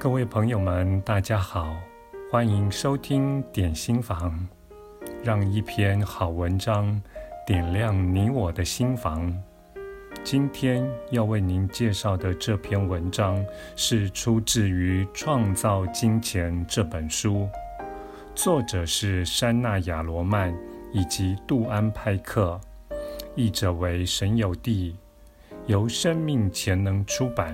[0.00, 1.74] 各位朋友们，大家好，
[2.30, 4.46] 欢迎收听点心房，
[5.24, 7.02] 让一篇好文章
[7.44, 9.36] 点亮你我的心房。
[10.22, 17.48] 今天要为您介绍的这篇文章是出自于《创造金钱》这本书，
[18.36, 20.56] 作者是珊娜·亚罗曼
[20.92, 22.60] 以及杜安·派克，
[23.34, 24.96] 译者为沈有地，
[25.66, 27.52] 由生命潜能出版。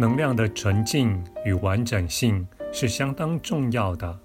[0.00, 4.18] 能量的纯净与完整性是相当重要的，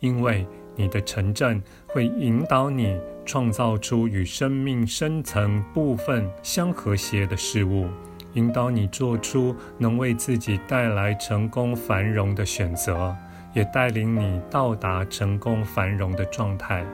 [0.00, 7.86] 因为你的城镇会引导你创造出与生命深层部分相和谐的事物，
[8.32, 13.16] 引导你做出能为自己带来成功繁荣的选择，
[13.54, 16.84] 也带领你到达成功繁荣的状态。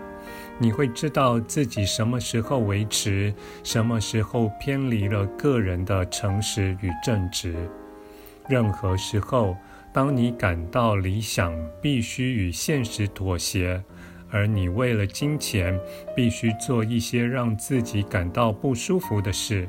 [0.59, 3.33] 你会知道自己什么时候维持，
[3.65, 7.55] 什么时候偏离了个人的诚实与正直。
[8.48, 9.56] 任何时候，
[9.92, 13.82] 当你感到理想必须与现实妥协，
[14.30, 15.79] 而你为了金钱
[16.16, 19.68] 必须做一些让自己感到不舒服的事，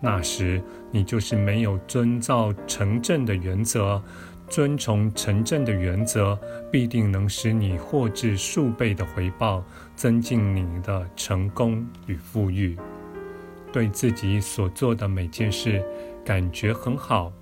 [0.00, 4.02] 那时你就是没有遵照诚正的原则。
[4.46, 6.38] 遵从诚正的原则，
[6.70, 9.64] 必定能使你获致数倍的回报，
[9.96, 12.76] 增进你的成功与富裕。
[13.72, 15.82] 对自己所做的每件事
[16.22, 17.32] 感觉很好。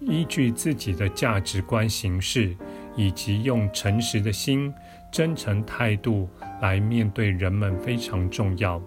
[0.00, 2.54] 依据自己的价值观行事，
[2.94, 4.72] 以及用诚实的心、
[5.10, 6.28] 真诚态度
[6.60, 8.80] 来面对人们非常重要。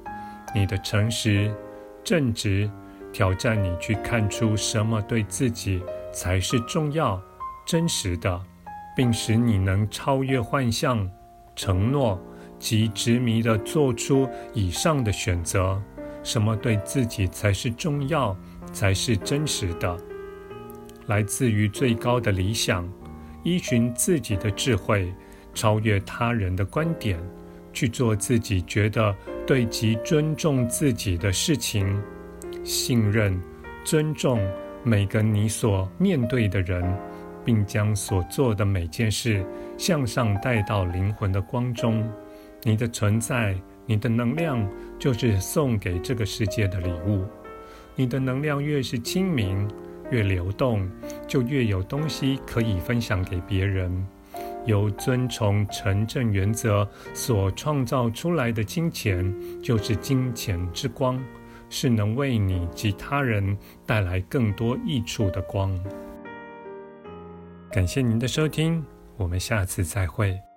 [0.54, 1.54] 你的诚实、
[2.04, 2.70] 正直，
[3.12, 5.82] 挑战你去看出什么对自己
[6.14, 7.22] 才是重要、
[7.66, 8.42] 真实的，
[8.96, 11.10] 并使你能超越幻象、
[11.56, 12.20] 承诺
[12.58, 15.82] 及执迷地做出以上的选择。
[16.22, 18.36] 什么对自己才是重要、
[18.74, 19.98] 才是真实的？
[21.10, 22.88] 来自于最高的理想，
[23.44, 25.12] 依循自己的智慧，
[25.56, 27.20] 超越他人的观点，
[27.74, 29.14] 去做自己觉得
[29.46, 32.00] 对及尊重自己的事情，
[32.64, 33.42] 信任、
[33.84, 34.40] 尊重
[34.84, 36.96] 每个你所面对的人，
[37.44, 39.44] 并将所做的每件事
[39.80, 42.08] 向上带到灵魂的光中。
[42.62, 43.56] 你的存在，
[43.88, 44.64] 你的能量，
[45.00, 47.26] 就是送给这个世界的礼物。
[47.96, 49.68] 你的能量越是清明，
[50.12, 50.90] 越流动，
[51.28, 54.06] 就越有东西可以分享给别人。
[54.66, 61.20] 由遵从诚正原则所创造出来的金钱，就是金钱之光，
[61.70, 65.78] 是能为你及他人带来更多益处的光。
[67.72, 68.84] 感谢您的收听，
[69.16, 70.49] 我们下次再会。